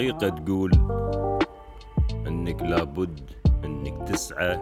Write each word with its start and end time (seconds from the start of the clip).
الحقيقة 0.00 0.28
تقول 0.28 0.72
إنك 2.26 2.62
لابد 2.62 3.30
إنك 3.64 4.08
تسعى 4.08 4.60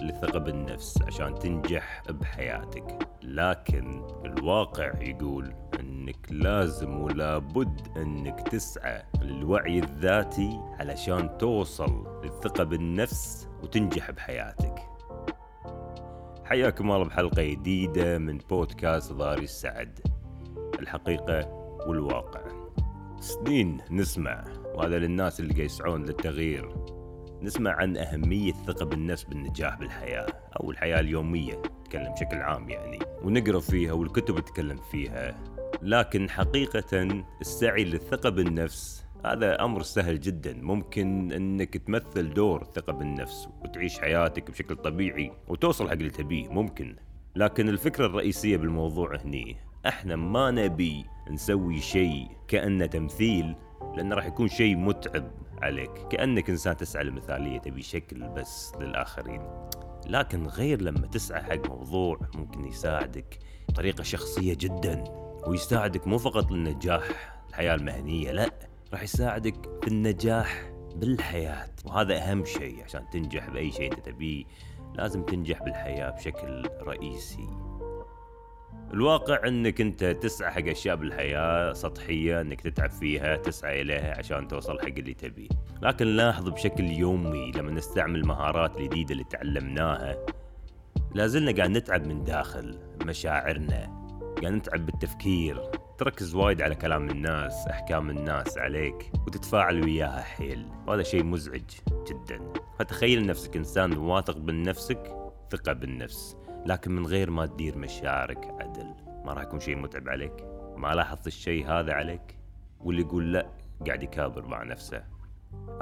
للثقة 0.00 0.38
بالنفس 0.38 1.02
عشان 1.02 1.34
تنجح 1.34 2.02
بحياتك. 2.10 3.08
لكن 3.22 4.02
الواقع 4.24 4.92
يقول 5.02 5.54
إنك 5.80 6.26
لازم 6.30 7.00
ولابد 7.00 7.80
إنك 7.96 8.40
تسعى 8.40 9.02
للوعي 9.22 9.78
الذاتي 9.78 10.60
علشان 10.80 11.38
توصل 11.38 12.20
للثقة 12.24 12.64
بالنفس 12.64 13.48
وتنجح 13.62 14.10
بحياتك. 14.10 14.74
حياكم 16.44 16.90
الله 16.90 17.04
بحلقة 17.04 17.42
جديدة 17.42 18.18
من 18.18 18.38
بودكاست 18.38 19.12
ضاري 19.12 19.44
السعد. 19.44 19.98
الحقيقة 20.78 21.48
والواقع. 21.86 22.40
سنين 23.20 23.80
نسمع. 23.90 24.57
وهذا 24.78 24.98
للناس 24.98 25.40
اللي 25.40 25.64
يسعون 25.64 26.04
للتغيير. 26.04 26.68
نسمع 27.42 27.70
عن 27.70 27.96
أهمية 27.96 28.50
الثقة 28.50 28.84
بالنفس 28.84 29.24
بالنجاح 29.24 29.78
بالحياة 29.78 30.26
أو 30.60 30.70
الحياة 30.70 31.00
اليومية 31.00 31.62
نتكلم 31.80 32.12
بشكل 32.12 32.36
عام 32.36 32.70
يعني 32.70 32.98
ونقرأ 33.22 33.60
فيها 33.60 33.92
والكتب 33.92 34.40
تتكلم 34.40 34.76
فيها. 34.90 35.44
لكن 35.82 36.30
حقيقة 36.30 37.24
السعي 37.40 37.84
للثقة 37.84 38.30
بالنفس 38.30 39.04
هذا 39.24 39.64
أمر 39.64 39.82
سهل 39.82 40.20
جدا. 40.20 40.54
ممكن 40.62 41.32
أنك 41.32 41.76
تمثل 41.76 42.34
دور 42.34 42.62
الثقة 42.62 42.92
بالنفس 42.92 43.48
وتعيش 43.64 43.98
حياتك 43.98 44.50
بشكل 44.50 44.76
طبيعي 44.76 45.32
وتوصل 45.48 45.86
حق 45.86 45.92
اللي 45.92 46.10
تبيه 46.10 46.48
ممكن. 46.48 46.96
لكن 47.36 47.68
الفكرة 47.68 48.06
الرئيسية 48.06 48.56
بالموضوع 48.56 49.16
هني 49.16 49.56
إحنا 49.86 50.16
ما 50.16 50.50
نبي 50.50 51.04
نسوي 51.30 51.80
شيء 51.80 52.28
كأنه 52.48 52.86
تمثيل 52.86 53.54
لأنه 53.98 54.14
راح 54.14 54.26
يكون 54.26 54.48
شيء 54.48 54.76
متعب 54.76 55.30
عليك. 55.62 55.90
كأنك 56.10 56.50
إنسان 56.50 56.76
تسعى 56.76 57.04
للمثالية 57.04 57.58
تبي 57.58 57.82
شكل 57.82 58.28
بس 58.28 58.72
للآخرين. 58.80 59.42
لكن 60.06 60.46
غير 60.46 60.82
لما 60.82 61.06
تسعى 61.06 61.42
حق 61.42 61.68
موضوع 61.68 62.18
ممكن 62.34 62.64
يساعدك 62.64 63.38
بطريقة 63.68 64.02
شخصية 64.02 64.54
جدا 64.54 65.04
ويساعدك 65.46 66.06
مو 66.06 66.18
فقط 66.18 66.50
للنجاح 66.50 67.04
الحياة 67.48 67.74
المهنية 67.74 68.32
لا 68.32 68.50
راح 68.92 69.02
يساعدك 69.02 69.80
في 69.82 69.88
النجاح 69.88 70.70
بالحياة. 70.96 71.68
وهذا 71.84 72.16
أهم 72.16 72.44
شيء 72.44 72.84
عشان 72.84 73.10
تنجح 73.12 73.50
بأي 73.50 73.70
شيء 73.70 73.92
أنت 73.92 74.06
تبيه 74.06 74.44
لازم 74.94 75.22
تنجح 75.22 75.62
بالحياة 75.62 76.10
بشكل 76.10 76.68
رئيسي. 76.82 77.46
الواقع 78.94 79.48
انك 79.48 79.80
انت 79.80 80.04
تسعى 80.04 80.50
حق 80.50 80.66
اشياء 80.66 80.96
بالحياة 80.96 81.72
سطحية 81.72 82.40
انك 82.40 82.60
تتعب 82.60 82.90
فيها 82.90 83.36
تسعى 83.36 83.82
إليها 83.82 84.18
عشان 84.18 84.48
توصل 84.48 84.80
حق 84.80 84.86
اللي 84.86 85.14
تبيه 85.14 85.48
لكن 85.82 86.06
لاحظ 86.06 86.48
بشكل 86.48 86.84
يومي 86.84 87.52
لما 87.52 87.70
نستعمل 87.70 88.20
المهارات 88.20 88.76
الجديده 88.76 89.12
اللي 89.12 89.24
تعلمناها 89.24 90.16
لازلنا 91.14 91.52
قاعد 91.52 91.70
نتعب 91.70 92.06
من 92.06 92.24
داخل 92.24 92.78
مشاعرنا. 93.04 93.98
قاعد 94.42 94.52
نتعب 94.52 94.86
بالتفكير 94.86 95.70
تركز 95.98 96.34
وايد 96.34 96.62
على 96.62 96.74
كلام 96.74 97.10
الناس 97.10 97.66
أحكام 97.70 98.10
الناس 98.10 98.58
عليك 98.58 99.12
وتتفاعل 99.26 99.84
وياها 99.84 100.22
حيل. 100.22 100.66
وهذا 100.86 101.02
شيء 101.02 101.24
مزعج 101.24 101.70
جدا. 102.08 102.52
فتخيل 102.78 103.26
نفسك 103.26 103.56
إنسان 103.56 103.96
واثق 103.96 104.36
من 104.36 104.62
نفسك 104.62 105.16
ثقة 105.50 105.72
بالنفس. 105.72 106.36
لكن 106.68 106.92
من 106.92 107.06
غير 107.06 107.30
ما 107.30 107.46
تدير 107.46 107.78
مشاعرك 107.78 108.56
عدل. 108.60 108.94
ما 109.24 109.32
راح 109.32 109.42
يكون 109.42 109.60
شيء 109.60 109.76
متعب 109.76 110.08
عليك. 110.08 110.32
ما 110.76 110.94
لاحظت 110.94 111.26
الشيء 111.26 111.66
هذا 111.66 111.92
عليك؟ 111.92 112.38
واللي 112.80 113.02
يقول 113.02 113.32
لا 113.32 113.46
قاعد 113.86 114.02
يكابر 114.02 114.46
مع 114.46 114.62
نفسه. 114.62 115.04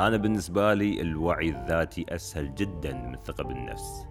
أنا 0.00 0.16
بالنسبة 0.16 0.74
لي 0.74 1.00
الوعي 1.00 1.48
الذاتي 1.48 2.06
أسهل 2.08 2.54
جدا 2.54 2.92
من 2.92 3.14
الثقة 3.14 3.44
بالنفس. 3.44 4.06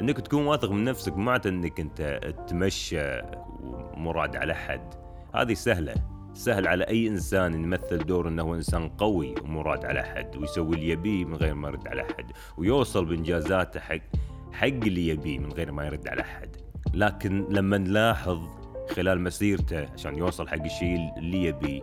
إنك 0.00 0.20
تكون 0.20 0.46
واثق 0.46 0.70
من 0.70 0.84
نفسك 0.84 1.16
معناته 1.16 1.48
إنك 1.48 1.80
أنت 1.80 2.20
تمشى 2.48 3.20
ومراد 3.62 4.36
على 4.36 4.54
حد. 4.54 4.94
هذه 5.34 5.54
سهلة. 5.54 5.94
سهل 6.34 6.66
على 6.66 6.84
أي 6.84 7.08
إنسان 7.08 7.54
يمثل 7.54 7.98
دور 7.98 8.28
إنه 8.28 8.42
هو 8.42 8.54
إنسان 8.54 8.88
قوي 8.88 9.34
ومراد 9.42 9.84
على 9.84 10.02
حد 10.02 10.36
ويسوي 10.36 10.76
اللي 10.76 10.88
يبيه 10.88 11.24
من 11.24 11.34
غير 11.34 11.54
ما 11.54 11.68
يرد 11.68 11.88
على 11.88 12.02
حد 12.02 12.32
ويوصل 12.56 13.04
بإنجازاته 13.04 13.80
حق 13.80 14.00
حق 14.52 14.66
اللي 14.66 15.08
يبيه 15.08 15.38
من 15.38 15.52
غير 15.52 15.72
ما 15.72 15.86
يرد 15.86 16.08
على 16.08 16.22
حد 16.22 16.56
لكن 16.94 17.46
لما 17.50 17.78
نلاحظ 17.78 18.48
خلال 18.90 19.20
مسيرته 19.20 19.88
عشان 19.94 20.18
يوصل 20.18 20.48
حق 20.48 20.64
الشيء 20.64 21.10
اللي 21.18 21.44
يبيه 21.44 21.82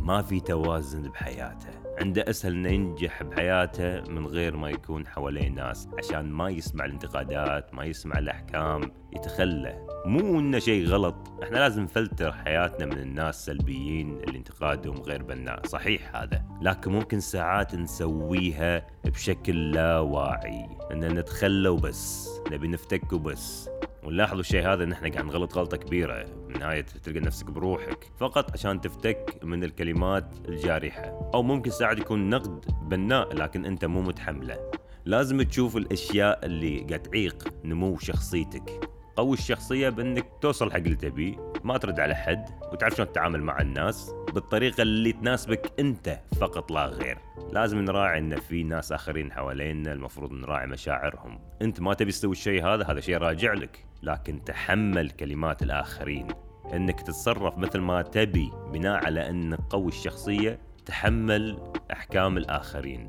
ما 0.00 0.22
في 0.22 0.40
توازن 0.40 1.02
بحياته. 1.02 1.68
عنده 2.00 2.24
أسهل 2.30 2.52
انه 2.52 2.68
ينجح 2.68 3.22
بحياته 3.22 4.00
من 4.00 4.26
غير 4.26 4.56
ما 4.56 4.70
يكون 4.70 5.06
حواليه 5.06 5.48
ناس 5.48 5.88
عشان 5.98 6.30
ما 6.30 6.50
يسمع 6.50 6.84
الانتقادات 6.84 7.74
ما 7.74 7.84
يسمع 7.84 8.18
الأحكام 8.18 8.80
يتخلى. 9.16 9.86
مو 10.06 10.40
إنه 10.40 10.58
شيء 10.58 10.86
غلط. 10.86 11.14
إحنا 11.42 11.58
لازم 11.58 11.82
نفلتر 11.82 12.32
حياتنا 12.32 12.86
من 12.86 12.98
الناس 12.98 13.36
السلبيين 13.38 14.16
اللي 14.16 14.38
انتقادهم 14.38 14.96
غير 14.96 15.22
بناء. 15.22 15.66
صحيح 15.66 16.16
هذا 16.16 16.44
لكن 16.62 16.92
ممكن 16.92 17.20
ساعات 17.20 17.74
نسويها 17.74 18.86
بشكل 19.04 19.70
لا 19.70 19.98
واعي. 19.98 20.68
ان 20.92 21.18
نتخلى 21.18 21.68
وبس 21.68 22.28
نبي 22.52 22.68
نفتك 22.68 23.12
وبس. 23.12 23.70
ونلاحظ 24.06 24.38
الشيء 24.38 24.68
هذا 24.68 24.84
إن 24.84 24.92
إحنا 24.92 25.08
قاعد 25.08 25.24
نغلط 25.24 25.58
غلطة 25.58 25.76
كبيرة. 25.76 26.24
بالنهايه 26.24 26.80
تلقى 26.80 27.20
نفسك 27.20 27.46
بروحك 27.46 28.10
فقط 28.18 28.52
عشان 28.52 28.80
تفتك 28.80 29.38
من 29.42 29.64
الكلمات 29.64 30.34
الجارحة. 30.48 31.30
أو 31.34 31.42
ممكن 31.42 31.70
ساعات 31.70 31.98
يكون 31.98 32.30
نقد 32.30 32.64
بناء 32.82 33.34
لكن 33.34 33.64
أنت 33.64 33.84
مو 33.84 34.02
متحمله. 34.02 34.70
لازم 35.04 35.42
تشوف 35.42 35.76
الأشياء 35.76 36.46
اللي 36.46 36.80
قاعد 36.80 37.02
تعيق 37.02 37.48
نمو 37.64 37.98
شخصيتك. 37.98 38.90
قوي 39.16 39.36
الشخصية 39.36 39.88
بإنك 39.88 40.26
توصل 40.40 40.70
حق 40.70 40.76
اللي 40.76 40.96
تبيه 40.96 41.52
ما 41.64 41.78
ترد 41.78 42.00
على 42.00 42.14
حد 42.14 42.44
وتعرف 42.72 42.94
شلون 42.94 43.12
تتعامل 43.12 43.42
مع 43.42 43.60
الناس 43.60 44.14
بالطريقة 44.34 44.82
اللي 44.82 45.12
تناسبك 45.12 45.72
أنت 45.78 46.20
فقط 46.40 46.70
لا 46.70 46.86
غير. 46.86 47.18
لازم 47.52 47.78
نراعي 47.78 48.18
إن 48.18 48.36
في 48.36 48.62
ناس 48.62 48.92
آخرين 48.92 49.32
حوالينا 49.32 49.92
المفروض 49.92 50.32
نراعي 50.32 50.66
مشاعرهم. 50.66 51.38
أنت 51.62 51.80
ما 51.80 51.94
تبي 51.94 52.12
تسوي 52.12 52.32
الشيء 52.32 52.66
هذا 52.66 52.84
هذا 52.84 53.00
شيء 53.00 53.16
راجع 53.16 53.52
لك. 53.52 53.85
لكن 54.02 54.44
تحمل 54.44 55.10
كلمات 55.10 55.62
الآخرين. 55.62 56.28
إنك 56.72 57.00
تتصرف 57.00 57.58
مثل 57.58 57.78
ما 57.78 58.02
تبي 58.02 58.50
بناء 58.72 59.04
على 59.04 59.30
انك 59.30 59.58
قوي 59.70 59.88
الشخصية 59.88 60.58
تحمل 60.86 61.58
أحكام 61.92 62.36
الآخرين. 62.36 63.08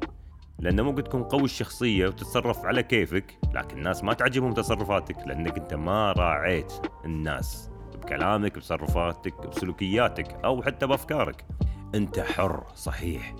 لأنه 0.59 0.83
ممكن 0.83 1.03
تكون 1.03 1.23
قوي 1.23 1.43
الشخصية 1.43 2.07
وتتصرف 2.07 2.65
على 2.65 2.83
كيفك 2.83 3.37
لكن 3.53 3.77
الناس 3.77 4.03
ما 4.03 4.13
تعجبهم 4.13 4.53
تصرفاتك 4.53 5.17
لأنك 5.27 5.57
أنت 5.57 5.73
ما 5.73 6.11
راعيت 6.11 6.73
الناس 7.05 7.71
بكلامك 7.95 8.55
بتصرفاتك 8.57 9.47
بسلوكياتك 9.47 10.45
أو 10.45 10.63
حتى 10.63 10.87
بأفكارك. 10.87 11.45
أنت 11.95 12.19
حر 12.19 12.63
صحيح 12.75 13.35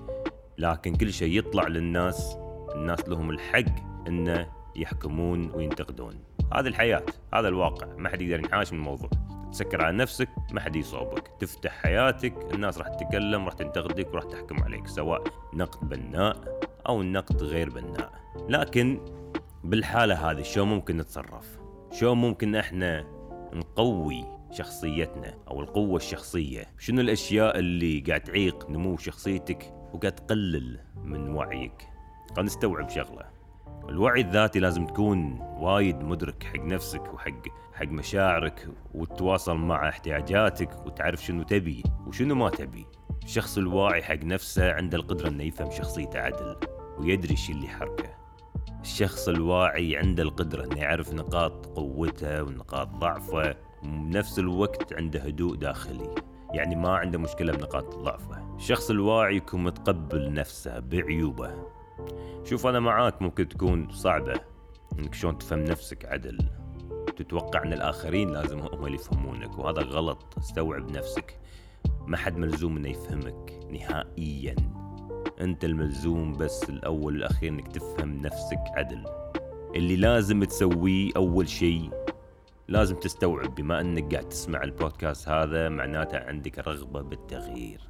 لكن 0.58 0.96
كل 0.96 1.14
شيء 1.14 1.38
يطلع 1.38 1.68
للناس 1.68 2.38
الناس 2.76 3.10
لهم 3.10 3.30
الحق 3.30 4.08
إنه 4.08 4.48
يحكمون 4.76 5.52
وينتقدون. 5.52 6.14
هذه 6.54 6.68
الحياة 6.68 7.04
هذا 7.34 7.48
الواقع 7.48 7.88
ما 7.98 8.10
حد 8.10 8.22
يقدر 8.22 8.40
ينحاش 8.40 8.74
من 8.74 8.80
الموضوع. 8.80 9.10
تسكر 9.52 9.82
على 9.82 9.98
نفسك 9.98 10.30
ما 10.52 10.62
حد 10.62 10.76
يصوبك. 10.76 11.28
تفتح 11.40 11.72
حياتك 11.72 12.54
الناس 12.54 12.78
راح 12.78 12.88
تتكلم 12.88 13.46
راح 13.46 13.54
تنتقدك 13.54 14.14
وراح 14.14 14.24
تحكم 14.24 14.64
عليك 14.64 14.88
سواء 14.88 15.24
نقد 15.54 15.90
بناء 15.90 16.60
أو 16.88 17.02
النقد 17.02 17.44
غير 17.44 17.70
بناء. 17.70 18.12
لكن 18.50 19.00
بالحالة 19.64 20.32
هذه 20.32 20.42
شو 20.42 20.66
ممكن 20.66 20.98
نتصرف؟ 20.98 21.60
شو 21.92 22.14
ممكن 22.14 22.56
إحنا 22.56 23.06
نقوي 23.54 24.26
شخصيتنا 24.52 25.38
أو 25.48 25.62
القوة 25.62 25.96
الشخصية؟ 25.96 26.66
شنو 26.80 27.02
الأشياء 27.02 27.60
اللي 27.60 28.00
قاعد 28.00 28.22
تعيق 28.22 28.70
نمو 28.70 28.98
شخصيتك 28.98 29.74
وقاعد 29.94 30.16
تقلل 30.16 30.80
من 31.04 31.30
وعيك؟ 31.30 31.88
خلينا 32.30 32.44
نستوعب 32.44 32.90
شغلة. 32.90 33.37
الوعي 33.90 34.22
الذاتي 34.22 34.60
لازم 34.60 34.86
تكون 34.86 35.40
وايد 35.40 36.04
مدرك 36.04 36.44
حق 36.44 36.60
نفسك 36.60 37.14
وحق 37.14 37.48
حق 37.74 37.88
مشاعرك 37.88 38.68
وتتواصل 38.94 39.58
مع 39.58 39.90
احتياجاتك 39.90 40.86
وتعرف 40.86 41.26
شنو 41.26 41.44
تبي 41.44 41.84
وشنو 42.08 42.36
ما 42.36 42.50
تبي. 42.50 42.86
الشخص 43.24 43.58
الواعي 43.58 44.04
حق 44.04 44.24
نفسه 44.24 44.74
عنده 44.74 44.98
القدرة 44.98 45.30
إنه 45.30 45.44
يفهم 45.44 45.72
شخصيته 45.72 46.20
عدل 46.20 46.56
ويدري 47.00 47.34
الشيء 47.34 47.56
اللي 47.56 47.66
يحركه. 47.66 48.10
الشخص 48.82 49.28
الواعي 49.28 49.98
عنده 49.98 50.24
القدرة 50.24 50.66
إنه 50.66 50.78
يعرف 50.78 51.14
نقاط 51.14 51.66
قوته 51.66 52.44
ونقاط 52.44 52.88
ضعفه 52.88 53.56
وبنفس 53.84 54.40
الوقت 54.40 54.94
عنده 54.94 55.20
هدوء 55.20 55.56
داخلي 55.56 56.16
يعني 56.54 56.76
ما 56.76 56.90
عنده 56.90 57.20
مشكلة 57.20 57.54
بنقاط 57.54 57.96
ضعفه. 57.96 58.56
الشخص 58.56 58.90
الواعي 58.90 59.36
يكون 59.36 59.64
متقبل 59.64 60.34
نفسه 60.34 60.80
بعيوبه 60.80 61.77
شوف 62.44 62.68
أنا 62.68 62.80
معاك 62.80 63.22
ممكن 63.22 63.50
تكون 63.50 63.90
صعبة 63.90 64.34
إنك 65.00 65.14
شلون 65.14 65.38
تفهم 65.38 65.64
نفسك 65.64 66.06
عدل. 66.06 66.38
تتوقع 67.18 67.64
أن 67.64 67.74
الآخرين 67.74 68.30
لازم 68.30 68.60
هم 68.60 68.86
اللي 68.86 68.96
يفهمونك 68.96 69.58
وهذا 69.60 69.82
غلط. 69.82 70.38
استوعب 70.38 70.92
نفسك. 70.92 71.40
ما 72.08 72.18
حد 72.18 72.38
ملزوم 72.38 72.78
إنه 72.78 72.90
يفهمك 72.90 73.60
نهائيا. 73.72 74.56
أنت 75.42 75.66
الملزوم 75.66 76.34
بس 76.34 76.70
الأول 76.70 77.14
والأخير 77.14 77.50
إنك 77.50 77.68
تفهم 77.68 78.22
نفسك 78.22 78.60
عدل. 78.76 79.04
اللي 79.76 79.96
لازم 79.96 80.44
تسويه 80.44 81.12
أول 81.16 81.50
شيء 81.50 81.90
لازم 82.68 82.96
تستوعب. 82.96 83.56
بما 83.56 83.82
إنك 83.82 84.14
قاعد 84.14 84.30
تسمع 84.30 84.64
البودكاست 84.64 85.30
هذا 85.30 85.70
معناته 85.70 86.18
عندك 86.18 86.68
رغبة 86.68 87.02
بالتغيير. 87.02 87.82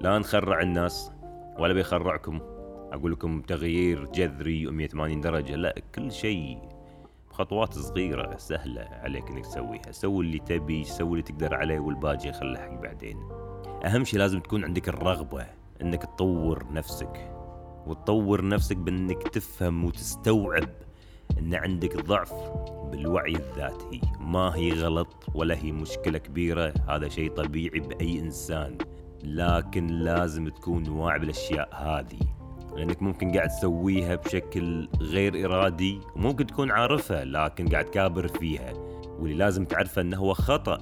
لا 0.00 0.18
نخرع 0.18 0.60
الناس 0.60 1.10
ولا 1.58 1.72
بيخرعكم. 1.72 2.53
أقول 2.92 3.12
لكم 3.12 3.42
تغيير 3.42 4.04
جذري 4.04 4.66
180 4.66 5.20
درجة. 5.20 5.56
لا 5.56 5.74
كل 5.94 6.12
شيء 6.12 6.58
خطوات 7.30 7.74
صغيرة 7.74 8.36
سهلة 8.36 8.82
عليك 8.82 9.30
إنك 9.30 9.46
تسويها. 9.46 9.92
سوي 9.92 10.24
اللي 10.24 10.38
تبي 10.38 10.84
سوي 10.84 11.10
اللي 11.10 11.22
تقدر 11.22 11.54
عليه 11.54 11.78
والباقي 11.78 12.32
خله 12.32 12.58
حق 12.58 12.80
بعدين. 12.82 13.18
أهم 13.84 14.04
شيء 14.04 14.18
لازم 14.18 14.40
تكون 14.40 14.64
عندك 14.64 14.88
الرغبة 14.88 15.46
إنك 15.82 16.02
تطور 16.02 16.66
نفسك. 16.72 17.30
وتطور 17.86 18.48
نفسك 18.48 18.76
بإنك 18.76 19.22
تفهم 19.22 19.84
وتستوعب 19.84 20.68
إن 21.38 21.54
عندك 21.54 21.96
ضعف 21.96 22.34
بالوعي 22.90 23.36
الذاتي. 23.36 24.00
ما 24.20 24.56
هي 24.56 24.72
غلط 24.72 25.26
ولا 25.34 25.56
هي 25.56 25.72
مشكلة 25.72 26.18
كبيرة 26.18 26.74
هذا 26.88 27.08
شيء 27.08 27.30
طبيعي 27.30 27.80
بأي 27.80 28.20
إنسان. 28.20 28.78
لكن 29.24 29.86
لازم 29.86 30.48
تكون 30.48 30.88
واعي 30.88 31.18
بالأشياء 31.18 31.68
هذه. 31.74 32.43
لأنك 32.76 33.02
ممكن 33.02 33.32
قاعد 33.32 33.48
تسويها 33.48 34.14
بشكل 34.14 34.88
غير 35.00 35.44
إرادي 35.44 36.00
وممكن 36.16 36.46
تكون 36.46 36.70
عارفها 36.70 37.24
لكن 37.24 37.68
قاعد 37.68 37.84
كابر 37.84 38.28
فيها. 38.28 38.72
واللي 39.18 39.34
لازم 39.34 39.64
تعرفه 39.64 40.02
أنه 40.02 40.16
هو 40.16 40.34
خطأ. 40.34 40.78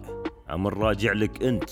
أمر 0.50 0.78
راجع 0.78 1.12
لك 1.12 1.42
أنت. 1.42 1.70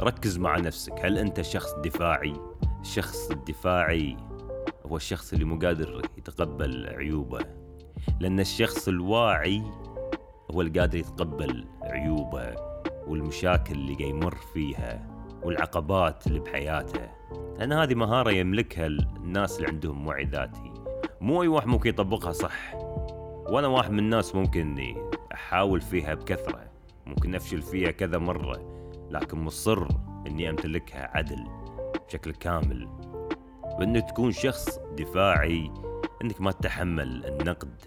ركز 0.00 0.38
مع 0.38 0.56
نفسك. 0.58 0.94
هل 1.00 1.18
أنت 1.18 1.40
شخص 1.40 1.74
دفاعي؟ 1.84 2.32
الشخص 2.80 3.30
الدفاعي 3.30 4.16
هو 4.86 4.96
الشخص 4.96 5.32
اللي 5.32 5.44
مو 5.44 5.58
قادر 5.58 6.02
يتقبل 6.18 6.86
عيوبه. 6.86 7.40
لأن 8.20 8.40
الشخص 8.40 8.88
الواعي 8.88 9.62
هو 10.50 10.60
اللي 10.60 10.80
قادر 10.80 10.98
يتقبل 10.98 11.64
عيوبه 11.82 12.54
والمشاكل 13.06 13.74
اللي 13.74 13.94
قاعد 13.94 14.10
يمر 14.10 14.36
فيها. 14.54 15.11
والعقبات 15.44 16.26
اللي 16.26 16.40
بحياته 16.40 17.08
لأن 17.58 17.72
هذه 17.72 17.94
مهارة 17.94 18.30
يملكها 18.30 18.86
الناس 18.86 19.56
اللي 19.56 19.68
عندهم 19.68 20.06
وعي 20.06 20.24
ذاتي. 20.24 20.72
مو 21.20 21.42
أي 21.42 21.48
واحد 21.48 21.66
ممكن 21.66 21.90
يطبقها 21.90 22.32
صح. 22.32 22.74
وأنا 23.48 23.66
واحد 23.66 23.90
من 23.90 23.98
الناس 23.98 24.34
ممكن 24.34 24.60
إني 24.60 24.96
أحاول 25.32 25.80
فيها 25.80 26.14
بكثرة. 26.14 26.70
ممكن 27.06 27.34
أفشل 27.34 27.62
فيها 27.62 27.90
كذا 27.90 28.18
مرة. 28.18 28.82
لكن 29.10 29.38
مصر 29.38 29.86
إني 30.26 30.50
أمتلكها 30.50 31.10
عدل 31.16 31.46
بشكل 32.08 32.32
كامل. 32.32 32.88
وإنك 33.64 34.10
تكون 34.10 34.32
شخص 34.32 34.78
دفاعي. 34.78 35.70
إنك 36.22 36.40
ما 36.40 36.52
تتحمل 36.52 37.26
النقد. 37.26 37.82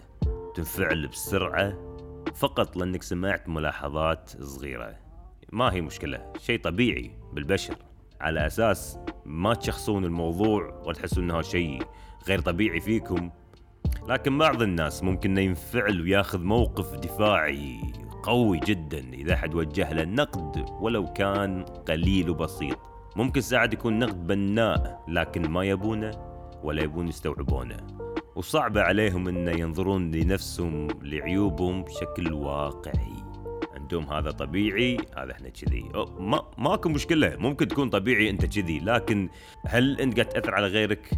تنفعل 0.54 1.06
بسرعة. 1.06 1.74
فقط 2.34 2.76
لأنك 2.76 3.02
سمعت 3.02 3.48
ملاحظات 3.48 4.30
صغيرة. 4.42 5.05
ما 5.52 5.72
هي 5.72 5.80
مشكلة 5.80 6.32
شيء 6.38 6.60
طبيعي 6.60 7.10
بالبشر. 7.32 7.76
على 8.20 8.46
أساس 8.46 8.98
ما 9.24 9.54
تشخصون 9.54 10.04
الموضوع 10.04 10.82
وتحسون 10.86 11.30
أنه 11.30 11.42
شيء 11.42 11.82
غير 12.28 12.40
طبيعي 12.40 12.80
فيكم. 12.80 13.30
لكن 14.08 14.38
بعض 14.38 14.62
الناس 14.62 15.02
ممكن 15.02 15.38
ينفعل 15.38 16.00
وياخذ 16.00 16.42
موقف 16.42 16.94
دفاعي 16.94 17.80
قوي 18.22 18.60
جدا 18.60 18.98
إذا 18.98 19.36
حد 19.36 19.54
وجه 19.54 19.92
له 19.92 20.04
نقد 20.04 20.66
ولو 20.80 21.12
كان 21.12 21.62
قليل 21.62 22.30
وبسيط. 22.30 22.78
ممكن 23.16 23.40
ساعات 23.40 23.72
يكون 23.72 23.98
نقد 23.98 24.26
بناء 24.26 25.04
لكن 25.08 25.48
ما 25.48 25.64
يبونه 25.64 26.10
ولا 26.62 26.82
يبون 26.82 27.08
يستوعبونه. 27.08 27.76
وصعب 28.36 28.78
عليهم 28.78 29.28
ان 29.28 29.58
ينظرون 29.58 30.10
لنفسهم 30.10 30.88
لعيوبهم 31.02 31.82
بشكل 31.82 32.32
واقعي. 32.32 33.25
عندهم 33.86 34.12
هذا 34.12 34.30
طبيعي. 34.30 34.96
هذا 35.16 35.32
إحنا 35.32 35.48
كذي. 35.48 35.90
ما 36.18 36.42
ماكو 36.58 36.88
مشكلة. 36.88 37.36
ممكن 37.36 37.68
تكون 37.68 37.88
طبيعي 37.88 38.30
أنت 38.30 38.44
كذي 38.44 38.78
لكن 38.78 39.28
هل 39.66 40.00
أنت 40.00 40.20
قاعد 40.20 40.28
تأثر 40.28 40.54
على 40.54 40.66
غيرك؟ 40.66 41.10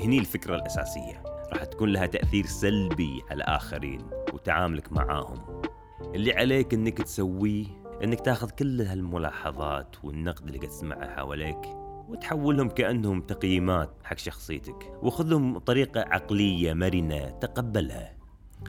هني 0.00 0.18
الفكرة 0.18 0.56
الأساسية. 0.56 1.22
راح 1.52 1.64
تكون 1.64 1.88
لها 1.88 2.06
تأثير 2.06 2.46
سلبي 2.46 3.22
على 3.30 3.36
الآخرين 3.36 4.00
وتعاملك 4.32 4.92
معاهم. 4.92 5.62
اللي 6.14 6.32
عليك 6.32 6.74
إنك 6.74 7.02
تسويه 7.02 7.66
إنك 8.04 8.20
تاخذ 8.20 8.50
كل 8.50 8.80
هالملاحظات 8.80 9.96
والنقد 10.04 10.46
اللي 10.46 10.58
قاعد 10.58 10.70
تسمعها 10.70 11.16
حواليك 11.16 11.60
وتحولهم 12.08 12.68
كأنهم 12.68 13.20
تقييمات 13.20 13.90
حق 14.04 14.18
شخصيتك. 14.18 14.92
وخذهم 15.02 15.54
بطريقة 15.54 16.00
عقلية 16.00 16.72
مرنة 16.72 17.30
تقبلها. 17.30 18.16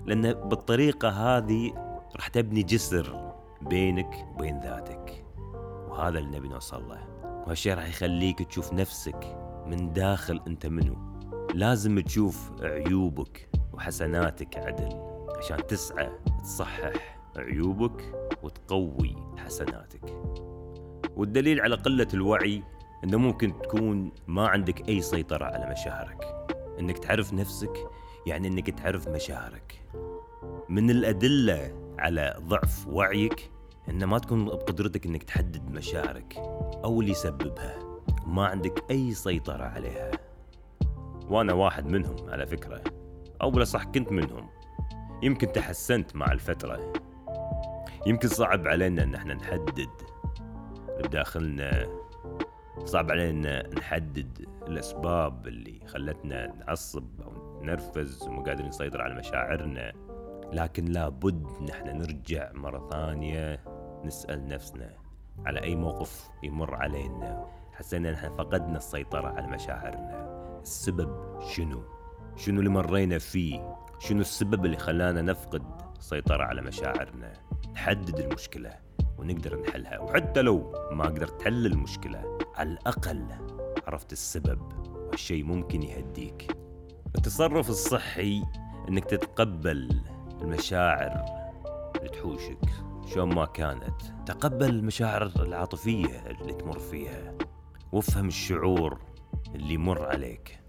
لأن 0.05 0.33
بالطريقة 0.33 1.09
هذه 1.09 1.73
راح 2.15 2.27
تبني 2.27 2.63
جسر 2.63 3.24
بينك 3.69 4.27
وبين 4.33 4.59
ذاتك. 4.59 5.25
وهذا 5.87 6.19
اللي 6.19 6.37
نبي 6.37 6.47
نوصل 6.47 6.89
له. 6.89 7.07
وهالشيء 7.23 7.73
راح 7.73 7.87
يخليك 7.87 8.43
تشوف 8.43 8.73
نفسك 8.73 9.37
من 9.65 9.93
داخل 9.93 10.41
أنت 10.47 10.65
منو. 10.65 10.95
لازم 11.53 11.99
تشوف 11.99 12.51
عيوبك 12.61 13.49
وحسناتك 13.73 14.57
عدل. 14.57 14.89
عشان 15.37 15.67
تسعى 15.67 16.09
تصحح 16.43 17.19
عيوبك 17.37 18.15
وتقوي 18.43 19.15
حسناتك. 19.37 20.21
والدليل 21.15 21.61
على 21.61 21.75
قلة 21.75 22.07
الوعي 22.13 22.63
إنه 23.03 23.17
ممكن 23.17 23.61
تكون 23.61 24.11
ما 24.27 24.47
عندك 24.47 24.89
أي 24.89 25.01
سيطرة 25.01 25.45
على 25.45 25.71
مشاعرك. 25.71 26.47
إنك 26.79 26.97
تعرف 26.97 27.33
نفسك 27.33 27.89
يعني 28.27 28.47
إنك 28.47 28.69
تعرف 28.69 29.07
مشاعرك. 29.07 29.81
من 30.69 30.89
الأدلة 30.89 31.85
على 31.99 32.35
ضعف 32.39 32.87
وعيك 32.87 33.51
إن 33.89 34.03
ما 34.03 34.19
تكون 34.19 34.45
بقدرتك 34.45 35.05
إنك 35.05 35.23
تحدد 35.23 35.69
مشاعرك 35.69 36.37
أو 36.83 37.01
اللي 37.01 37.11
يسببها. 37.11 37.79
ما 38.25 38.45
عندك 38.45 38.91
أي 38.91 39.13
سيطرة 39.13 39.63
عليها. 39.63 40.11
وأنا 41.29 41.53
واحد 41.53 41.85
منهم 41.85 42.29
على 42.29 42.47
فكرة 42.47 42.83
أو 43.41 43.51
بلا 43.51 43.63
صح 43.63 43.83
كنت 43.83 44.11
منهم. 44.11 44.49
يمكن 45.23 45.51
تحسنت 45.51 46.15
مع 46.15 46.31
الفترة. 46.31 46.93
يمكن 48.05 48.27
صعب 48.27 48.67
علينا 48.67 49.03
إن 49.03 49.15
إحنا 49.15 49.33
نحدد. 49.33 49.89
بداخلنا 51.03 51.87
صعب 52.85 53.11
علينا 53.11 53.67
نحدد 53.67 54.49
الأسباب 54.67 55.47
اللي 55.47 55.79
خلتنا 55.87 56.47
نعصب 56.47 57.21
أو 57.21 57.61
نرفز 57.63 58.27
ومو 58.27 58.43
قادرين 58.43 58.67
نسيطر 58.67 59.01
على 59.01 59.15
مشاعرنا. 59.15 59.93
لكن 60.53 60.85
لابد 60.85 61.47
نحن 61.69 61.97
نرجع 61.97 62.51
مرة 62.53 62.89
ثانية 62.89 63.63
نسأل 64.05 64.47
نفسنا 64.47 64.89
على 65.45 65.63
أي 65.63 65.75
موقف 65.75 66.29
يمر 66.43 66.75
علينا 66.75 67.45
حسينا 67.73 68.11
نحن 68.11 68.35
فقدنا 68.35 68.77
السيطرة 68.77 69.27
على 69.27 69.47
مشاعرنا 69.47 70.25
السبب 70.61 71.39
شنو؟ 71.41 71.83
شنو 72.35 72.59
اللي 72.59 72.69
مرينا 72.69 73.19
فيه؟ 73.19 73.75
شنو 73.99 74.21
السبب 74.21 74.65
اللي 74.65 74.77
خلانا 74.77 75.21
نفقد 75.21 75.63
السيطرة 75.99 76.43
على 76.43 76.61
مشاعرنا؟ 76.61 77.33
نحدد 77.73 78.19
المشكلة 78.19 78.73
ونقدر 79.17 79.61
نحلها 79.61 79.99
وحتى 79.99 80.41
لو 80.41 80.73
ما 80.91 81.05
قدرت 81.05 81.39
تحل 81.41 81.65
المشكلة 81.65 82.37
على 82.55 82.69
الأقل 82.69 83.25
عرفت 83.87 84.11
السبب 84.11 84.61
والشيء 85.07 85.43
ممكن 85.43 85.83
يهديك 85.83 86.57
التصرف 87.17 87.69
الصحي 87.69 88.43
إنك 88.89 89.05
تتقبل 89.05 90.01
المشاعر 90.41 91.25
اللي 91.95 92.09
تحوشك 92.09 92.59
شلون 93.05 93.35
ما 93.35 93.45
كانت. 93.45 94.01
تقبل 94.25 94.69
المشاعر 94.69 95.31
العاطفية 95.35 96.23
اللي 96.27 96.53
تمر 96.53 96.79
فيها. 96.79 97.37
وافهم 97.91 98.27
الشعور 98.27 98.99
اللي 99.55 99.73
يمر 99.73 100.05
عليك. 100.05 100.59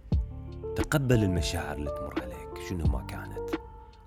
تقبل 0.77 1.25
المشاعر 1.25 1.77
اللي 1.77 1.91
تمر 1.91 2.23
عليك 2.23 2.69
شنو 2.69 2.85
ما 2.85 3.03
كانت. 3.03 3.51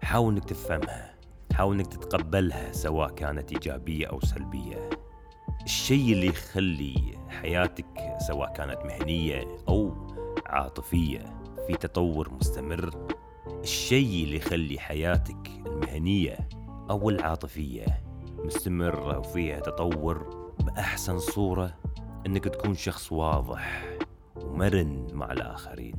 حاول 0.03 0.33
إنك 0.33 0.45
تفهمها. 0.45 1.15
حاول 1.53 1.75
إنك 1.75 1.87
تتقبلها 1.87 2.71
سواء 2.71 3.09
كانت 3.09 3.51
إيجابية 3.51 4.07
أو 4.07 4.19
سلبية. 4.19 4.89
الشيء 5.63 6.13
اللي 6.13 6.27
يخلي 6.27 7.17
حياتك 7.29 8.17
سواء 8.27 8.53
كانت 8.53 8.79
مهنية 8.85 9.57
أو 9.67 10.07
عاطفية 10.45 11.41
في 11.67 11.77
تطور 11.77 12.33
مستمر. 12.33 12.89
الشيء 13.63 14.23
اللي 14.23 14.35
يخلي 14.35 14.79
حياتك 14.79 15.49
المهنية 15.65 16.49
أو 16.89 17.09
العاطفية 17.09 18.08
مستمره 18.45 19.19
وفيها 19.19 19.59
تطور 19.59 20.49
بأحسن 20.59 21.19
صورة 21.19 21.77
إنك 22.25 22.43
تكون 22.43 22.73
شخص 22.73 23.11
واضح 23.11 23.97
ومرن 24.35 25.07
مع 25.13 25.31
الآخرين 25.31 25.95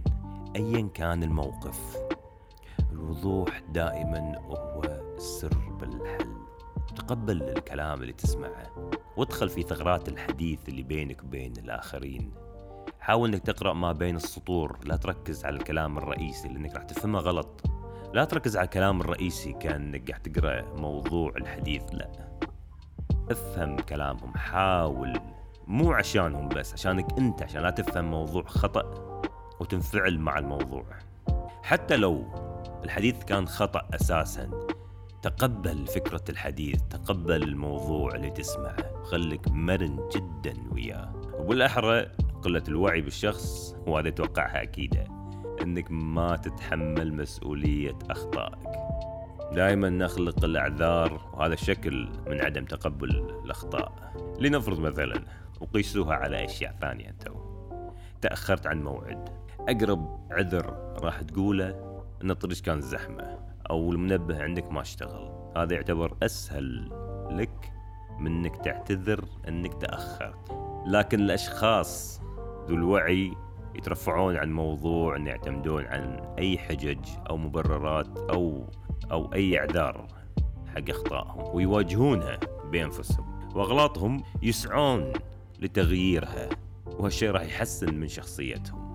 ايا 0.57 0.89
كان 0.95 1.23
الموقف. 1.23 1.97
الوضوح 2.93 3.61
دائما 3.61 4.39
هو 4.39 4.83
السر 5.17 5.59
بالحل. 5.81 6.37
تقبل 6.97 7.43
الكلام 7.43 8.03
اللي 8.03 8.13
تسمعه 8.13 8.91
وادخل 9.17 9.49
في 9.49 9.63
ثغرات 9.63 10.09
الحديث 10.09 10.69
اللي 10.69 10.83
بينك 10.83 11.23
وبين 11.23 11.53
الآخرين. 11.53 12.33
حاول 13.01 13.29
إنك 13.29 13.43
تقرأ 13.43 13.73
ما 13.73 13.93
بين 13.93 14.17
السطور 14.17 14.79
لا 14.85 14.97
تركز 14.97 15.45
على 15.45 15.57
الكلام 15.57 15.99
الرئيسي 15.99 16.49
لإنك 16.49 16.75
راح 16.75 16.83
تفهمه 16.83 17.19
غلط. 17.19 17.63
لا 18.15 18.25
تركز 18.25 18.57
على 18.57 18.65
الكلام 18.65 19.01
الرئيسي 19.01 19.53
كأنك 19.53 20.11
قاعد 20.11 20.23
تقرأ 20.23 20.63
موضوع 20.77 21.33
الحديث 21.37 21.83
لا. 21.93 22.30
أفهم 23.31 23.77
كلامهم. 23.77 24.37
حاول. 24.37 25.21
مو 25.67 25.93
عشانهم 25.93 26.49
بس 26.49 26.73
عشانك 26.73 27.19
أنت 27.19 27.43
عشان 27.43 27.63
لا 27.63 27.71
تفهم 27.71 28.11
موضوع 28.11 28.43
خطأ 28.43 28.85
وتنفعل 29.61 30.19
مع 30.19 30.39
الموضوع. 30.39 30.85
حتى 31.63 31.97
لو 31.97 32.25
الحديث 32.85 33.25
كان 33.25 33.49
خطأ 33.49 33.89
أساسا 33.95 34.51
تقبل 35.23 35.87
فكرة 35.87 36.25
الحديث 36.29 36.83
تقبل 36.83 37.43
الموضوع 37.43 38.15
اللي 38.15 38.31
تسمعه. 38.31 39.03
خليك 39.03 39.49
مرن 39.49 40.09
جدا 40.15 40.55
وياه. 40.73 41.13
وبالأحرى 41.39 42.07
قلة 42.43 42.63
الوعي 42.69 43.01
بالشخص 43.01 43.77
وهذا 43.87 44.11
توقعها 44.11 44.63
أكيدة 44.63 45.05
أنك 45.63 45.91
ما 45.91 46.37
تتحمل 46.37 47.15
مسؤولية 47.15 47.99
أخطائك. 48.11 48.71
دائما 49.53 49.89
نخلق 49.89 50.45
الأعذار 50.45 51.31
وهذا 51.33 51.55
الشكل 51.55 52.09
من 52.27 52.41
عدم 52.41 52.65
تقبل 52.65 53.11
الأخطاء. 53.45 54.13
لنفرض 54.41 54.81
مثلا 54.81 55.23
وقيسوها 55.61 56.15
على 56.15 56.45
أشياء 56.45 56.77
ثانية 56.81 57.09
أنتو 57.09 57.35
تأخرت 58.21 58.67
عن 58.67 58.83
موعد. 58.83 59.29
أقرب 59.69 60.29
عذر 60.31 60.95
راح 61.03 61.23
تقوله 61.23 62.01
أن 62.23 62.31
الطريق 62.31 62.57
كان 62.57 62.81
زحمة 62.81 63.39
أو 63.71 63.93
المنبه 63.93 64.43
عندك 64.43 64.73
ما 64.73 64.81
اشتغل. 64.81 65.53
هذا 65.57 65.75
يعتبر 65.75 66.17
أسهل 66.23 66.91
لك 67.31 67.73
من 68.19 68.27
إنك 68.27 68.57
تعتذر 68.57 69.25
إنك 69.49 69.75
تأخرت. 69.75 70.53
لكن 70.87 71.21
الأشخاص 71.21 72.21
ذو 72.69 72.77
الوعي 72.77 73.33
يترفعون 73.75 74.37
عن 74.37 74.53
موضوع 74.53 75.17
إن 75.17 75.27
يعتمدون 75.27 75.85
عن 75.85 76.35
أي 76.39 76.59
حجج 76.59 76.99
أو 77.31 77.37
مبررات 77.37 78.19
أو 78.19 78.71
أو 79.13 79.35
أي 79.35 79.59
إعذار 79.59 80.07
حق 80.75 80.91
أخطائهم 80.91 81.55
ويواجهونها 81.55 82.41
بأنفسهم. 82.73 83.41
وأغلاطهم 83.55 84.23
يسعون 84.43 85.13
لتغييرها 85.61 86.49
وهالشيء 86.87 87.31
راح 87.31 87.43
يحسن 87.43 87.95
من 87.95 88.09
شخصيتهم. 88.09 88.95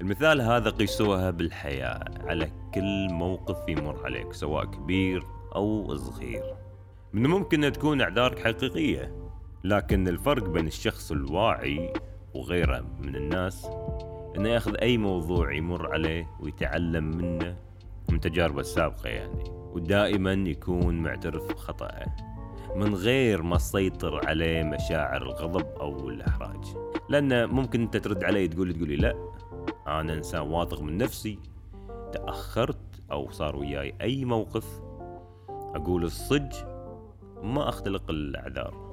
المثال 0.00 0.40
هذا 0.40 0.70
قيسوها 0.70 1.30
بالحياة 1.30 2.04
على 2.20 2.50
كل 2.74 3.08
موقف 3.10 3.68
يمر 3.68 4.04
عليك 4.04 4.32
سواء 4.32 4.64
كبير 4.64 5.26
أو 5.54 5.96
صغير. 5.96 6.54
من 7.12 7.24
الممكن 7.24 7.64
أن 7.64 7.72
تكون 7.72 8.00
أعذارك 8.00 8.38
حقيقية 8.38 9.24
لكن 9.64 10.08
الفرق 10.08 10.48
بين 10.48 10.66
الشخص 10.66 11.12
الواعي 11.12 11.92
وغيره 12.34 12.84
من 13.00 13.16
الناس 13.16 13.68
إنه 14.36 14.48
ياخذ 14.48 14.76
أي 14.82 14.98
موضوع 14.98 15.52
يمر 15.54 15.92
عليه 15.92 16.30
ويتعلم 16.40 17.04
منه 17.04 17.56
من 18.10 18.20
تجاربه 18.20 18.60
السابقة 18.60 19.08
يعني. 19.08 19.44
ودائما 19.48 20.32
يكون 20.32 21.02
معترف 21.02 21.52
بخطأه 21.52 22.06
من 22.76 22.94
غير 22.94 23.42
ما 23.42 23.56
تسيطر 23.56 24.26
عليه 24.26 24.62
مشاعر 24.62 25.22
الغضب 25.22 25.66
أو 25.80 26.08
الإحراج. 26.08 26.64
لأن 27.08 27.48
ممكن 27.48 27.82
أنت 27.82 27.96
ترد 27.96 28.24
علي 28.24 28.48
تقول 28.48 28.74
تقولي 28.74 28.96
لا 28.96 29.14
أنا 29.86 30.12
إنسان 30.12 30.40
واثق 30.40 30.82
من 30.82 30.98
نفسي 30.98 31.38
تأخرت 32.12 32.78
أو 33.12 33.30
صار 33.30 33.56
وياي 33.56 33.94
أي 34.00 34.24
موقف 34.24 34.82
أقول 35.48 36.04
الصج 36.04 36.54
ما 37.42 37.68
أختلق 37.68 38.10
الأعذار. 38.10 38.84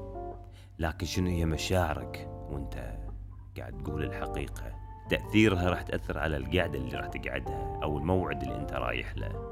لكن 0.79 1.05
شنو 1.05 1.29
هي 1.29 1.45
مشاعرك 1.45 2.29
وأنت 2.51 3.01
قاعد 3.57 3.83
تقول 3.83 4.03
الحقيقة. 4.03 4.75
تأثيرها 5.09 5.69
راح 5.69 5.81
تأثر 5.81 6.17
على 6.17 6.37
القعدة 6.37 6.79
اللي 6.79 6.97
راح 6.97 7.07
تقعدها 7.07 7.79
أو 7.83 7.97
الموعد 7.97 8.41
اللي 8.43 8.55
أنت 8.55 8.73
رايح 8.73 9.17
له. 9.17 9.51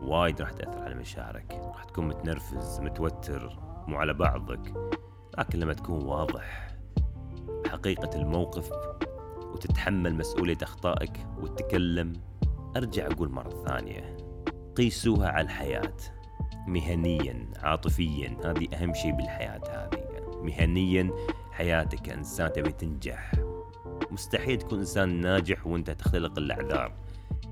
وايد 0.00 0.40
راح 0.40 0.50
تأثر 0.50 0.82
على 0.82 0.94
مشاعرك. 0.94 1.52
راح 1.52 1.84
تكون 1.84 2.08
متنرفز 2.08 2.80
متوتر 2.80 3.58
مو 3.88 3.96
على 3.96 4.14
بعضك. 4.14 4.72
لكن 5.38 5.58
لما 5.58 5.72
تكون 5.72 6.04
واضح 6.04 6.76
حقيقة 7.66 8.16
الموقف 8.16 8.70
وتتحمل 9.52 10.14
مسؤولية 10.14 10.58
أخطائك 10.62 11.26
وتتكلم 11.38 12.12
أرجع 12.76 13.06
أقول 13.06 13.30
مرة 13.30 13.64
ثانية. 13.68 14.16
قيسوها 14.76 15.28
على 15.28 15.44
الحياة. 15.44 15.96
مهنيا 16.66 17.48
عاطفيا 17.62 18.36
هذه 18.44 18.68
أهم 18.74 18.94
شيء 18.94 19.12
بالحياة 19.12 19.62
هذه. 19.68 20.04
مهنيا 20.42 21.10
حياتك 21.54 22.00
كإنسان 22.00 22.52
تبي 22.52 22.72
تنجح. 22.72 23.32
مستحيل 24.10 24.58
تكون 24.58 24.78
إنسان 24.78 25.20
ناجح 25.20 25.66
وأنت 25.66 25.90
تختلق 25.90 26.38
الأعذار. 26.38 26.92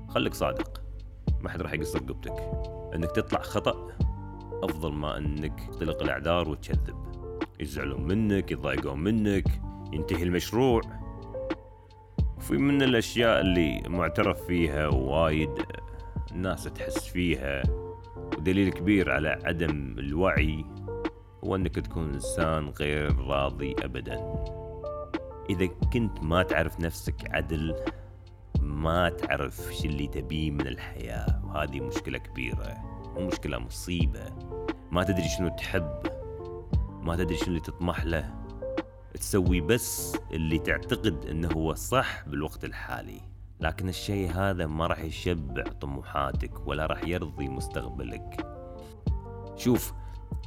خليك 0.09 0.33
صادق. 0.33 0.81
ما 1.41 1.49
حد 1.49 1.61
راح 1.61 1.73
يقص 1.73 1.95
رقبتك 1.95 2.35
إنك 2.95 3.11
تطلع 3.11 3.41
خطأ 3.41 3.87
أفضل 4.63 4.93
ما 4.93 5.17
إنك 5.17 5.59
تختلق 5.59 6.03
الأعذار 6.03 6.49
وتكذب. 6.49 7.03
يزعلون 7.59 8.07
منك 8.07 8.51
يضايقون 8.51 8.99
منك 8.99 9.61
ينتهي 9.93 10.23
المشروع. 10.23 10.81
وفي 12.37 12.57
من 12.57 12.81
الأشياء 12.81 13.41
اللي 13.41 13.83
معترف 13.87 14.45
فيها 14.45 14.87
وايد 14.87 15.49
الناس 16.31 16.63
تحس 16.63 17.07
فيها. 17.07 17.63
ودليل 18.37 18.69
كبير 18.69 19.11
على 19.11 19.29
عدم 19.43 19.95
الوعي. 19.97 20.65
هو 21.43 21.55
انك 21.55 21.75
تكون 21.75 22.13
إنسان 22.13 22.69
غير 22.69 23.17
راضي 23.17 23.75
ابدا. 23.79 24.43
إذا 25.49 25.65
كنت 25.65 26.23
ما 26.23 26.43
تعرف 26.43 26.79
نفسك 26.79 27.15
عدل 27.35 27.75
ما 28.59 29.09
تعرف 29.09 29.73
شو 29.73 29.85
اللي 29.85 30.07
تبيه 30.07 30.51
من 30.51 30.67
الحياة. 30.67 31.41
وهذه 31.45 31.79
مشكلة 31.79 32.17
كبيرة 32.17 32.77
مو 33.17 33.27
مشكلة 33.27 33.59
مصيبة. 33.59 34.25
ما 34.91 35.03
تدري 35.03 35.29
شنو 35.37 35.49
تحب 35.49 36.03
ما 37.01 37.15
تدري 37.15 37.37
شنو 37.37 37.47
اللي 37.47 37.59
تطمح 37.59 38.05
له. 38.05 38.33
تسوي 39.13 39.61
بس 39.61 40.17
اللي 40.31 40.59
تعتقد 40.59 41.25
إنه 41.25 41.49
هو 41.51 41.73
صح 41.73 42.27
بالوقت 42.27 42.65
الحالي. 42.65 43.21
لكن 43.59 43.89
الشيء 43.89 44.31
هذا 44.31 44.65
ما 44.65 44.87
راح 44.87 44.99
يشبع 44.99 45.63
طموحاتك 45.63 46.67
ولا 46.67 46.85
راح 46.85 47.03
يرضي 47.03 47.49
مستقبلك. 47.49 48.47
شوف 49.55 49.93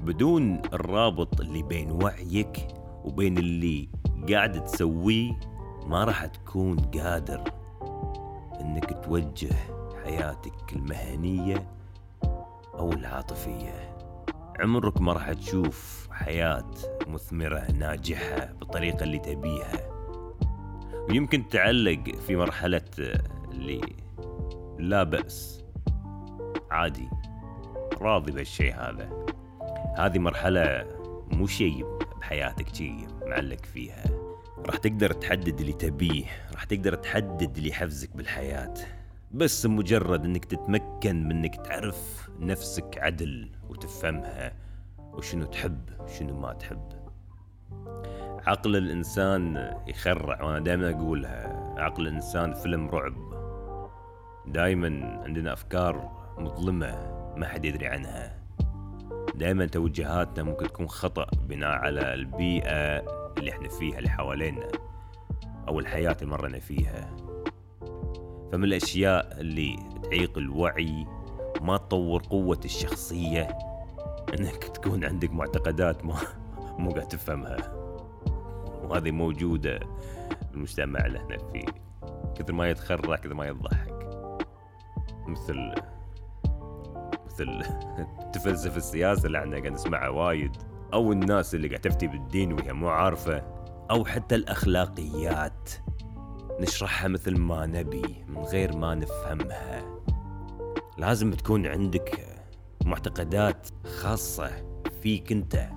بدون 0.01 0.63
الرابط 0.73 1.41
اللي 1.41 1.63
بين 1.63 1.91
وعيك 1.91 2.69
وبين 3.05 3.39
اللي 3.39 3.89
قاعد 4.31 4.65
تسويه 4.65 5.41
ما 5.87 6.05
راح 6.05 6.27
تكون 6.27 6.79
قادر 6.79 7.45
إنك 8.61 9.05
توجه 9.05 9.55
حياتك 10.05 10.73
المهنية 10.73 11.69
أو 12.75 12.93
العاطفية. 12.93 13.97
عمرك 14.61 15.01
ما 15.01 15.13
راح 15.13 15.33
تشوف 15.33 16.09
حياة 16.11 16.71
مثمرة 17.07 17.71
ناجحة 17.71 18.53
بالطريقة 18.59 19.05
اللي 19.05 19.19
تبيها. 19.19 19.91
ويمكن 21.09 21.49
تعلق 21.49 22.15
في 22.27 22.37
مرحلة 22.37 22.83
اللي 23.51 23.81
لا 24.79 25.03
بأس. 25.03 25.65
عادي 26.71 27.09
راضي 28.01 28.33
بالشيء 28.33 28.75
هذا. 28.75 29.27
هذه 29.97 30.19
مرحلة 30.19 30.87
مو 31.33 31.47
شيء 31.47 31.87
بحياتك 32.21 32.75
شيء 32.75 33.09
معلق 33.27 33.65
فيها. 33.65 34.05
راح 34.67 34.77
تقدر 34.77 35.13
تحدد 35.13 35.61
اللي 35.61 35.73
تبيه 35.73 36.25
راح 36.53 36.65
تقدر 36.65 36.95
تحدد 36.95 37.57
اللي 37.57 37.69
يحفزك 37.69 38.17
بالحياة. 38.17 38.75
بس 39.33 39.67
مجرد 39.67 40.25
إنك 40.25 40.45
تتمكن 40.45 41.29
من 41.29 41.31
إنك 41.31 41.57
تعرف 41.57 42.29
نفسك 42.41 42.99
عدل 42.99 43.51
وتفهمها 43.69 44.53
وشنو 44.99 45.45
تحب 45.45 45.91
وشنو 46.01 46.41
ما 46.41 46.53
تحب. 46.53 46.93
عقل 48.47 48.77
الإنسان 48.77 49.75
يخرع 49.87 50.43
وأنا 50.43 50.59
دائما 50.59 50.91
أقولها 50.91 51.75
عقل 51.79 52.07
الإنسان 52.07 52.55
فيلم 52.55 52.89
رعب. 52.89 53.17
دائما 54.47 55.21
عندنا 55.25 55.53
أفكار 55.53 56.11
مظلمة 56.39 57.17
ما 57.37 57.49
حد 57.49 57.65
يدري 57.65 57.87
عنها. 57.87 58.46
دائما 59.37 59.67
توجهاتنا 59.67 60.43
ممكن 60.43 60.67
تكون 60.67 60.89
خطأ 60.89 61.27
بناء 61.49 61.71
على 61.71 62.15
البيئة 62.15 62.99
اللي 63.39 63.51
إحنا 63.51 63.69
فيها 63.69 63.99
اللي 63.99 64.11
حوالينا 64.11 64.69
أو 65.69 65.81
الحياة 65.81 66.17
اللي 66.23 66.31
مرنا 66.33 66.59
فيها. 66.59 67.17
فمن 68.53 68.65
الأشياء 68.65 69.41
اللي 69.41 69.77
تعيق 70.03 70.39
الوعي 70.39 71.07
ما 71.61 71.77
تطور 71.77 72.23
قوة 72.31 72.61
الشخصية 72.65 73.59
إنك 74.39 74.65
تكون 74.65 75.05
عندك 75.05 75.31
معتقدات 75.31 76.05
ما 76.05 76.17
مو 76.79 76.91
قاعد 76.91 77.09
تفهمها. 77.09 77.57
وهذه 78.83 79.11
موجودة 79.11 79.81
بالمجتمع 80.51 81.07
اللي 81.07 81.19
إحنا 81.19 81.37
فيه. 81.53 81.67
كثر 82.37 82.53
ما 82.53 82.71
يتخرع 82.71 83.17
كثر 83.17 83.35
ما 83.35 83.47
يضحك. 83.47 83.97
مثل 85.27 85.75
مثل 87.37 87.63
تفلسف 88.35 88.77
السياسة 88.77 89.27
اللي 89.27 89.39
إحنا 89.39 89.57
قاعد 89.57 89.73
نسمعها 89.73 90.09
وايد 90.09 90.57
أو 90.93 91.13
الناس 91.13 91.55
اللي 91.55 91.69
قاعد 91.69 91.81
تفتي 91.81 92.07
بالدين 92.07 92.53
وهي 92.53 92.73
مو 92.73 92.89
عارفة 92.89 93.43
أو 93.91 94.05
حتى 94.05 94.35
الأخلاقيات. 94.35 95.71
نشرحها 96.61 97.09
مثل 97.09 97.37
ما 97.37 97.67
نبي 97.67 98.25
من 98.29 98.39
غير 98.39 98.77
ما 98.77 98.95
نفهمها. 98.95 99.85
لازم 100.99 101.31
تكون 101.33 101.67
عندك 101.67 102.27
معتقدات 102.85 103.69
خاصة 104.01 104.51
فيك 105.03 105.33
انت 105.33 105.69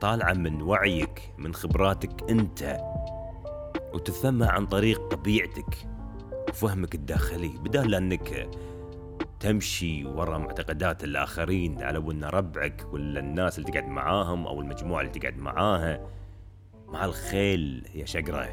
طالعة 0.00 0.32
من 0.32 0.62
وعيك 0.62 1.34
من 1.38 1.54
خبراتك 1.54 2.30
انت 2.30 2.78
وتفهمها 3.94 4.50
عن 4.50 4.66
طريق 4.66 5.08
طبيعتك 5.08 5.76
وفهمك 6.48 6.94
الداخلي. 6.94 7.48
بدال 7.48 7.90
لانك 7.90 8.50
تمشي 9.40 10.04
ورا 10.04 10.38
معتقدات 10.38 11.04
الآخرين 11.04 11.82
على 11.82 11.98
أن 11.98 12.24
ربعك 12.24 12.86
ولا 12.92 13.20
الناس 13.20 13.58
اللي 13.58 13.70
تقعد 13.70 13.84
معاهم 13.84 14.46
أو 14.46 14.60
المجموعة 14.60 15.00
اللي 15.00 15.12
تقعد 15.12 15.36
معاها. 15.36 16.10
مع 16.88 17.04
الخيل 17.04 17.86
يا 17.94 18.04
شقرة. 18.04 18.46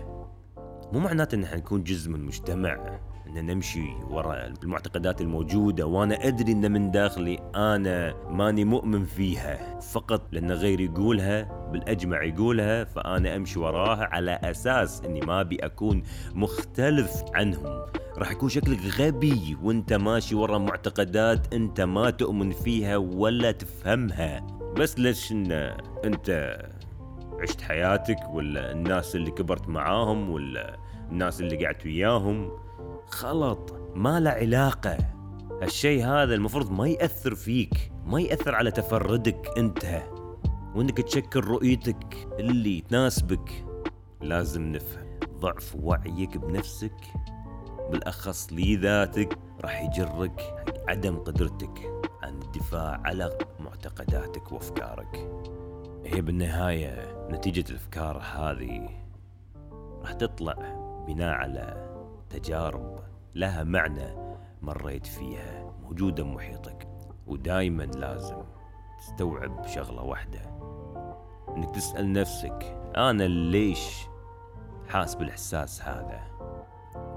مو 0.93 0.99
معناته 0.99 1.35
إن 1.35 1.43
إحنا 1.43 1.57
نكون 1.57 1.83
جزء 1.83 2.11
من 2.11 2.25
مجتمع. 2.25 2.99
إن 3.27 3.45
نمشي 3.45 3.89
وراء 4.09 4.53
المعتقدات 4.63 5.21
الموجودة 5.21 5.85
وأنا 5.85 6.27
أدري 6.27 6.51
إن 6.51 6.71
من 6.71 6.91
داخلي 6.91 7.39
أنا 7.55 8.13
ماني 8.29 8.65
مؤمن 8.65 9.05
فيها. 9.05 9.79
فقط 9.79 10.21
لأن 10.31 10.51
غيري 10.51 10.85
يقولها 10.85 11.69
بالأجمع 11.71 12.23
يقولها 12.23 12.83
فأنا 12.83 13.35
أمشي 13.35 13.59
وراها 13.59 14.05
على 14.11 14.39
أساس 14.43 15.01
إني 15.01 15.19
ما 15.21 15.41
أبي 15.41 15.55
أكون 15.55 16.03
مختلف 16.35 17.23
عنهم. 17.33 17.85
راح 18.17 18.31
يكون 18.31 18.49
شكلك 18.49 18.79
غبي 18.99 19.57
وأنت 19.63 19.93
ماشي 19.93 20.35
ورا 20.35 20.57
معتقدات 20.57 21.53
أنت 21.53 21.81
ما 21.81 22.09
تؤمن 22.09 22.51
فيها 22.51 22.97
ولا 22.97 23.51
تفهمها. 23.51 24.47
بس 24.77 24.99
ليش 24.99 25.31
إن 25.31 25.51
أنت 26.05 26.57
عشت 27.41 27.61
حياتك 27.61 28.29
ولا 28.33 28.71
الناس 28.71 29.15
اللي 29.15 29.31
كبرت 29.31 29.67
معاهم 29.67 30.29
ولا 30.29 30.77
الناس 31.11 31.41
اللي 31.41 31.65
قعدت 31.65 31.85
وياهم؟ 31.85 32.66
غلط. 33.15 33.73
ما 33.95 34.19
له 34.19 34.29
علاقة. 34.29 34.97
هالشيء 35.61 36.05
هذا 36.05 36.33
المفروض 36.33 36.71
ما 36.71 36.87
يأثر 36.87 37.35
فيك. 37.35 37.91
ما 38.05 38.21
يأثر 38.21 38.55
على 38.55 38.71
تفردك 38.71 39.57
أنت. 39.57 40.03
وإنك 40.75 41.01
تشكل 41.01 41.39
رؤيتك 41.39 42.27
اللي 42.39 42.81
تناسبك. 42.81 43.65
لازم 44.21 44.71
نفهم. 44.71 45.19
ضعف 45.39 45.75
وعيك 45.75 46.37
بنفسك. 46.37 47.01
بالأخص 47.91 48.47
لذاتك 48.53 49.37
راح 49.61 49.81
يجرك 49.81 50.65
عدم 50.87 51.15
قدرتك 51.15 52.03
عن 52.23 52.41
الدفاع 52.41 53.01
على 53.05 53.37
معتقداتك 53.59 54.51
وأفكارك. 54.51 55.29
هي 56.05 56.21
بالنهاية 56.21 57.27
نتيجة 57.31 57.69
الأفكار 57.69 58.17
هذه. 58.17 58.89
راح 60.01 60.13
تطلع 60.13 60.55
بناء 61.07 61.33
على 61.33 61.96
تجارب 62.29 62.99
لها 63.35 63.63
معنى 63.63 64.15
مريت 64.61 65.05
فيها 65.05 65.71
موجودة 65.81 66.23
بمحيطك 66.23 66.87
ودايما 67.27 67.83
لازم 67.83 68.43
تستوعب 68.99 69.67
شغلة 69.67 70.03
واحدة 70.03 70.41
إنك 71.57 71.75
تسأل 71.75 72.13
نفسك 72.13 72.77
أنا 72.97 73.23
ليش 73.23 74.07
حاس 74.87 75.15
بالإحساس 75.15 75.81
هذا؟ 75.81 76.21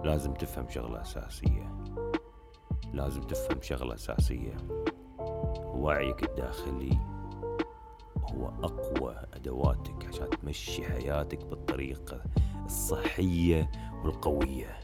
لازم 0.05 0.35
تفهم 0.35 0.68
شغلة 0.68 1.01
أساسية 1.01 1.70
لازم 2.92 3.20
تفهم 3.20 3.62
شغلة 3.62 3.94
أساسية. 3.94 4.57
وعيك 5.64 6.25
الداخلي 6.25 6.99
هو 8.18 8.49
أقوى 8.49 9.16
أدواتك 9.35 10.07
عشان 10.09 10.31
تمشي 10.31 10.85
حياتك 10.85 11.44
بالطريقة 11.44 12.23
الصحية 12.66 13.70
والقوية. 14.05 14.80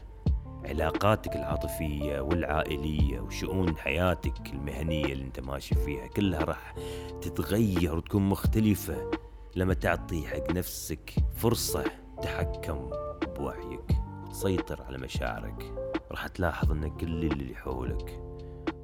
علاقاتك 0.67 1.35
العاطفية 1.35 2.19
والعائلية 2.19 3.19
وشؤون 3.19 3.77
حياتك 3.77 4.53
المهنية 4.53 5.13
اللي 5.13 5.23
انت 5.23 5.39
ماشي 5.39 5.75
فيها 5.75 6.07
كلها 6.07 6.43
راح 6.43 6.75
تتغير 7.21 7.95
وتكون 7.95 8.29
مختلفة 8.29 9.11
لما 9.55 9.73
تعطي 9.73 10.27
حق 10.27 10.51
نفسك 10.51 11.13
فرصة 11.35 11.83
تحكم 12.21 12.89
بوعيك 13.37 13.97
تسيطر 14.29 14.83
على 14.83 14.97
مشاعرك. 14.97 15.73
راح 16.11 16.27
تلاحظ 16.27 16.71
إن 16.71 16.97
كل 16.97 17.23
اللي 17.25 17.55
حولك 17.55 18.19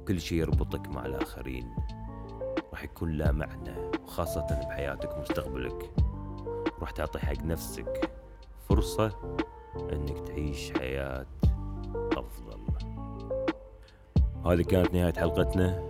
كل 0.08 0.20
شيء 0.20 0.38
يربطك 0.38 0.88
مع 0.88 1.06
الآخرين 1.06 1.74
راح 2.72 2.84
يكون 2.84 3.12
له 3.12 3.32
معنى 3.32 3.74
وخاصة 4.04 4.46
بحياتك 4.68 5.16
ومستقبلك. 5.16 5.90
راح 6.80 6.90
تعطي 6.90 7.18
حق 7.18 7.42
نفسك 7.44 8.10
فرصة 8.68 9.12
إنك 9.92 10.26
تعيش 10.28 10.72
حياة 10.72 11.26
أفضل. 11.96 12.60
هذه 14.46 14.62
كانت 14.62 14.94
نهاية 14.94 15.12
حلقتنا 15.12 15.88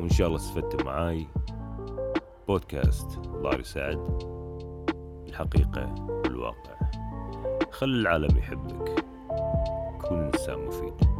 وإن 0.00 0.08
شاء 0.08 0.26
الله 0.26 0.38
استفدت 0.38 0.82
معاي. 0.82 1.26
بودكاست 2.48 3.18
لاري 3.42 3.62
سعد 3.62 4.22
الحقيقة 5.28 5.94
والواقع. 6.08 6.76
خل 7.70 7.86
العالم 7.86 8.38
يحبك. 8.38 9.04
كن 10.08 10.18
انسان 10.18 10.66
مفيد 10.66 11.15